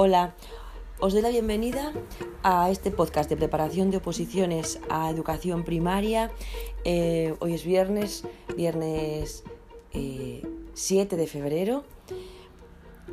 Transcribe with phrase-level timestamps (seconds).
[0.00, 0.32] Hola,
[1.00, 1.92] os doy la bienvenida
[2.44, 6.30] a este podcast de preparación de oposiciones a educación primaria.
[6.84, 8.22] Eh, hoy es viernes,
[8.56, 9.42] viernes
[9.90, 11.82] 7 eh, de febrero.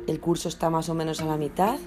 [0.06, 1.80] El curso está más o menos a la mitad.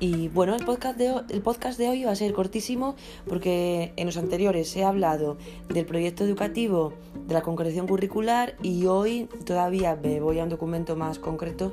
[0.00, 2.94] Y bueno, el podcast, de, el podcast de hoy va a ser cortísimo
[3.26, 5.38] porque en los anteriores he hablado
[5.70, 6.92] del proyecto educativo
[7.26, 11.72] de la concreción curricular y hoy todavía me voy a un documento más concreto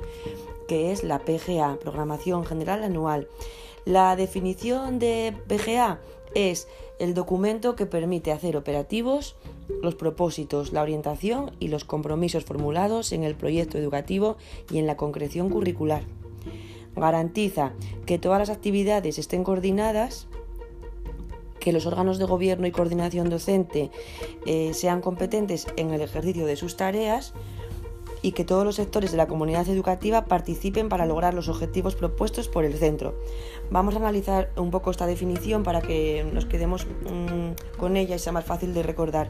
[0.68, 3.28] que es la PGA, Programación General Anual.
[3.84, 6.00] La definición de PGA
[6.34, 6.68] es
[6.98, 9.36] el documento que permite hacer operativos
[9.82, 14.36] los propósitos, la orientación y los compromisos formulados en el proyecto educativo
[14.70, 16.02] y en la concreción curricular.
[16.96, 17.72] Garantiza
[18.06, 20.28] que todas las actividades estén coordinadas,
[21.58, 23.90] que los órganos de gobierno y coordinación docente
[24.46, 27.32] eh, sean competentes en el ejercicio de sus tareas,
[28.24, 32.48] y que todos los sectores de la comunidad educativa participen para lograr los objetivos propuestos
[32.48, 33.14] por el centro.
[33.70, 38.18] Vamos a analizar un poco esta definición para que nos quedemos mm, con ella y
[38.18, 39.28] sea más fácil de recordar.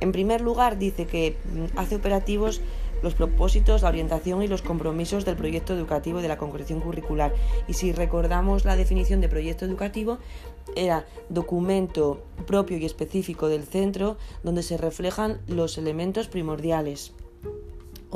[0.00, 2.60] En primer lugar, dice que mm, hace operativos
[3.04, 7.32] los propósitos, la orientación y los compromisos del proyecto educativo de la concreción curricular.
[7.68, 10.18] Y si recordamos la definición de proyecto educativo,
[10.74, 17.12] era documento propio y específico del centro donde se reflejan los elementos primordiales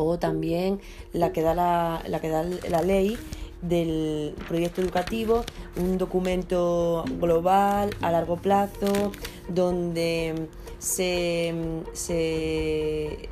[0.05, 0.81] o también
[1.13, 3.19] la que da la, que da la ley
[3.63, 5.45] del proyecto educativo,
[5.77, 9.13] un documento global a largo plazo
[9.49, 11.55] donde se,
[11.93, 13.29] se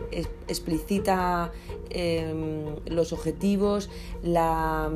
[0.48, 1.52] explicita
[1.90, 3.88] em, los objetivos,
[4.22, 4.90] la,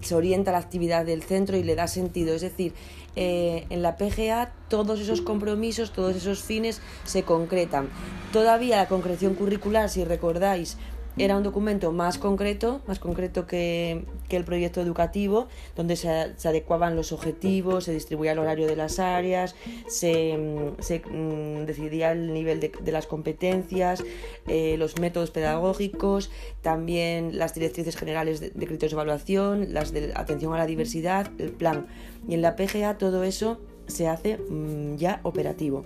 [0.00, 2.34] se orienta la actividad del centro y le da sentido.
[2.34, 2.72] Es decir,
[3.16, 7.88] eh, en la PGA todos esos compromisos, todos esos fines se concretan.
[8.32, 10.78] Todavía la concreción curricular, si recordáis,
[11.18, 17.12] era un documento más concreto, más concreto que, el proyecto educativo, donde se, adecuaban los
[17.12, 19.54] objetivos, se distribuía el horario de las áreas,
[19.88, 24.04] se, mm, decidía el nivel de, las competencias,
[24.46, 26.30] eh, los métodos pedagógicos,
[26.62, 31.30] también las directrices generales de, de criterios de evaluación, las de atención a la diversidad,
[31.38, 31.86] el plan.
[32.28, 35.84] Y en la PGA todo eso se hace mm, ya operativo.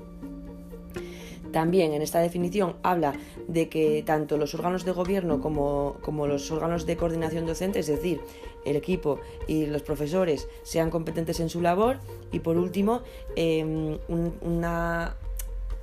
[1.52, 3.12] También en esta definición habla
[3.46, 8.20] de que tanto los órganos de gobierno como, los órganos de coordinación docente, es decir,
[8.64, 11.98] el equipo y los profesores, sean competentes en su labor.
[12.32, 13.02] Y por último,
[13.36, 13.98] em,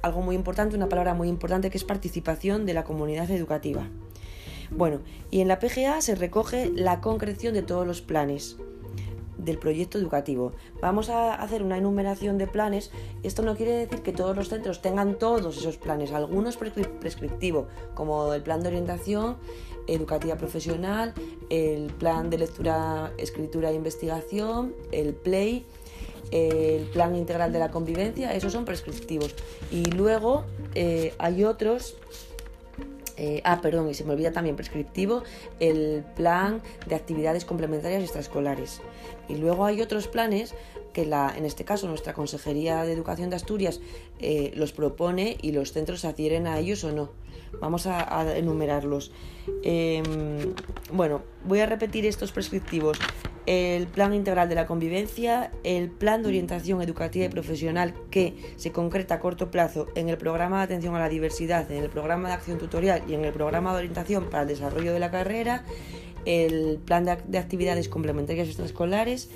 [0.01, 3.87] algo muy importante, una palabra muy importante que es participación de la comunidad educativa.
[4.71, 4.99] Bueno,
[5.31, 8.57] y en la PGA se recoge la concreción de todos los planes,
[9.39, 10.51] del proyecto educativo.
[10.81, 12.91] Vamos a hacer una enumeración de planes.
[13.23, 18.33] Esto no quiere decir que todos los centros tengan todos esos planes, algunos prescriptivos, como
[18.33, 19.37] el plan de orientación
[19.87, 21.13] educativa profesional,
[21.49, 25.65] el plan de lectura, escritura e investigación, el PLAY,
[26.31, 29.35] el plan integral de la convivencia, esos son prescriptivos.
[29.71, 30.45] Y luego
[30.75, 31.95] eh, hay otros
[33.19, 35.23] eh, ah, perdón, y se me olvida también prescriptivo,
[35.59, 38.81] el plan de actividades complementarias extraescolares.
[39.27, 40.55] Y luego hay otros planes
[40.93, 43.81] que la, en este caso nuestra Consejería de Educación de Asturias
[44.19, 47.09] eh, los propone y los centros adhieren a ellos o no.
[47.59, 49.11] Vamos a, enumerarlos.
[49.63, 50.53] Em,
[50.93, 52.97] bueno, voy a repetir estos prescriptivos
[53.49, 58.71] el Plan Integral de la Convivencia, el Plan de Orientación Educativa y Profesional que se
[58.71, 62.27] concreta a corto plazo en el Programa de Atención a la Diversidad, en el Programa
[62.27, 65.65] de Acción Tutorial y en el Programa de Orientación para el Desarrollo de la Carrera,
[66.25, 69.31] el Plan de, Actividades Complementarias Extraescolares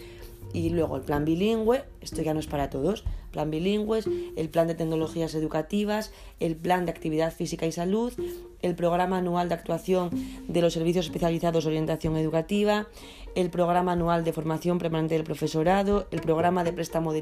[0.53, 4.67] y luego el Plan Bilingüe, esto ya no es para todos, Plan Bilingües, el Plan
[4.67, 8.13] de Tecnologías Educativas, el Plan de Actividad Física y Salud,
[8.61, 10.09] el Programa Anual de Actuación
[10.47, 12.87] de los Servicios Especializados de Orientación Educativa,
[13.35, 17.21] el programa anual de formación permanente del profesorado, el programa de préstamo de,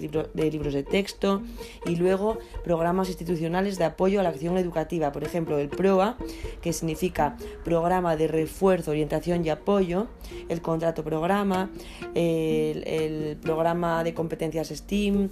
[0.51, 1.41] libros de texto
[1.85, 6.17] y luego programas institucionales de apoyo a la acción educativa, por ejemplo el PROA,
[6.61, 10.07] que significa Programa de Refuerzo, Orientación y Apoyo,
[10.49, 11.69] el contrato programa,
[12.13, 15.29] el, programa de competencias STEAM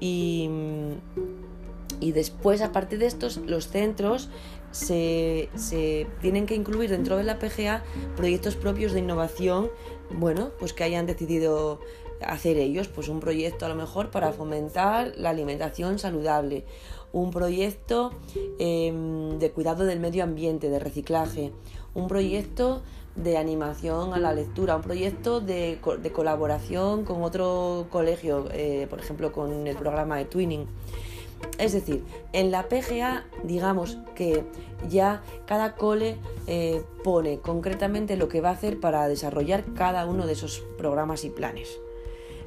[0.00, 0.48] y,
[2.00, 4.28] y después, aparte de estos, los centros
[4.70, 7.82] se, se, tienen que incluir dentro de la PGA
[8.16, 9.70] proyectos propios de innovación
[10.12, 11.80] bueno, pues que hayan decidido
[12.26, 16.64] hacer ellos, pues un proyecto a lo mejor para fomentar la alimentación saludable,
[17.12, 18.12] un proyecto
[18.58, 21.52] em, de cuidado del medio ambiente, de reciclaje,
[21.94, 22.82] un proyecto
[23.16, 25.78] de animación a la lectura, un proyecto de,
[26.12, 30.66] colaboración con otro colegio, eh, por ejemplo con el programa de Twinning.
[31.58, 34.44] Es decir, en la PGA, digamos que
[34.88, 40.26] ya cada cole eh, pone concretamente lo que va a hacer para desarrollar cada uno
[40.26, 41.80] de esos programas y planes.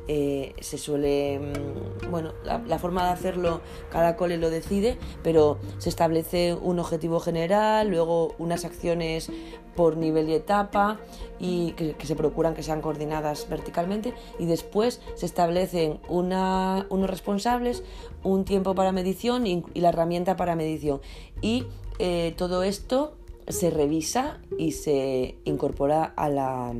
[0.07, 5.89] Eh, se suele, mm, bueno, la, forma de hacerlo, cada cole lo decide, pero se
[5.89, 9.31] establece un objetivo general, luego unas acciones
[9.75, 11.00] por nivel y etapa
[11.39, 17.83] y que, se procuran que sean coordinadas verticalmente y después se establecen unos responsables,
[18.23, 21.01] un tiempo para medición y, la herramienta para medición.
[21.41, 21.65] Y
[22.00, 23.15] eh, todo esto
[23.47, 26.73] se revisa y se incorpora a la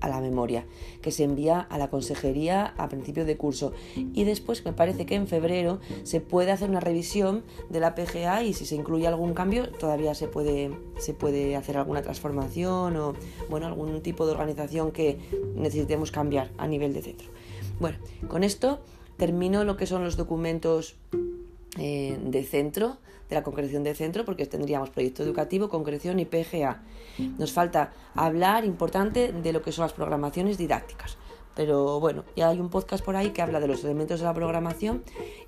[0.00, 0.66] a la memoria,
[1.02, 3.72] que se envía a la consejería a principio de curso.
[3.96, 8.42] Y después me parece que en febrero se puede hacer una revisión de la PGA
[8.42, 13.14] y si se incluye algún cambio todavía se puede, se puede hacer alguna transformación o
[13.48, 15.18] bueno, algún tipo de organización que
[15.54, 17.28] necesitemos cambiar a nivel de centro.
[17.78, 17.98] Bueno,
[18.28, 18.80] con esto
[19.16, 20.96] termino lo que son los documentos
[21.78, 26.82] eh, de centro, de la concreción de centro, porque tendríamos proyecto educativo, concreción y PGA.
[27.38, 31.16] Nos falta hablar, importante, de lo que son las programaciones didácticas.
[31.54, 34.34] Pero bueno, ya hay un podcast por ahí que habla de los elementos de la
[34.34, 35.02] programación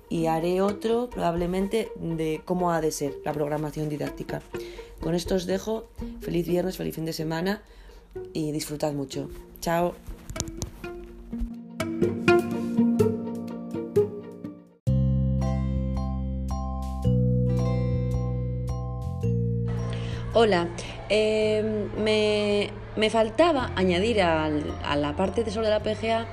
[0.09, 4.41] y haré otro probablemente de cómo ha de ser la programación didáctica.
[4.99, 5.89] Con esto os dejo.
[6.21, 7.63] Feliz viernes, feliz fin de semana
[8.33, 9.29] y disfrutad mucho.
[9.59, 9.95] Chao.
[20.35, 20.67] Hola,
[21.09, 24.49] em, me, faltaba añadir a
[24.95, 26.25] la parte de sobre la PGA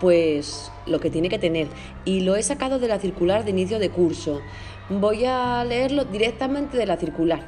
[0.00, 1.68] pues lo que tiene que tener
[2.06, 4.40] y lo he sacado de la circular de inicio de curso.
[4.88, 7.46] Voy a leerlo directamente de la circular.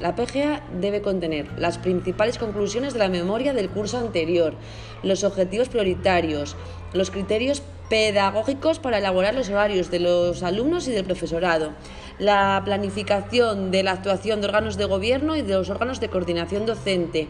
[0.00, 4.54] La PGA debe contener las principales conclusiones de la memoria del curso anterior,
[5.04, 6.56] los objetivos prioritarios,
[6.94, 11.72] los criterios pedagógicos para elaborar los horarios de los alumnos y del profesorado,
[12.18, 16.64] la planificación de la actuación de órganos de gobierno y de los órganos de coordinación
[16.64, 17.28] docente,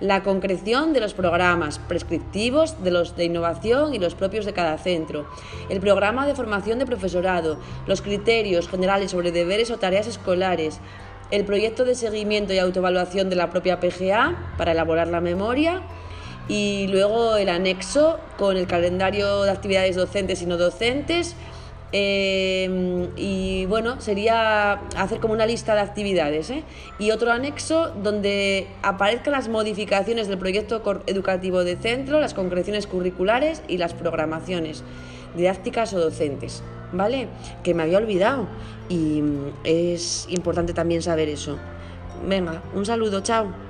[0.00, 4.78] la concreción de los programas prescriptivos, de los de innovación y los propios de cada
[4.78, 5.26] centro,
[5.70, 10.80] el programa de formación de profesorado, los criterios generales sobre deberes o tareas escolares,
[11.30, 15.82] el proyecto de seguimiento y autoevaluación de la propia PGA para elaborar la memoria,
[16.48, 21.36] y luego el anexo con el calendario de actividades docentes y no docentes.
[21.92, 26.64] Eh, y bueno, sería hacer como una lista de actividades ¿eh?
[26.98, 33.62] y otro anexo donde aparezcan las modificaciones del proyecto educativo de centro, las concreciones curriculares
[33.68, 34.82] y las programaciones
[35.36, 37.28] didácticas o docentes, ¿vale?
[37.62, 38.48] Que me había olvidado
[38.88, 39.22] y
[39.64, 41.56] es importante también saber eso.
[42.26, 43.65] Venga, un saludo, chao.